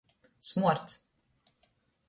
Smuords. 0.47 0.97